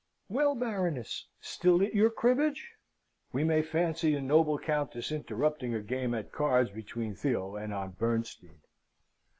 "Well, 0.29 0.55
Baroness! 0.55 1.27
still 1.41 1.83
at 1.83 1.93
your 1.93 2.09
cribbage?" 2.09 2.71
(We 3.31 3.43
may 3.43 3.61
fancy 3.61 4.15
a 4.15 4.19
noble 4.23 4.57
Countess 4.57 5.11
interrupting 5.11 5.75
a 5.75 5.79
game 5.79 6.15
at 6.15 6.31
cards 6.31 6.71
between 6.71 7.13
Theo 7.13 7.55
and 7.55 7.71
Aunt 7.71 7.99
Bernstein.) 7.99 8.61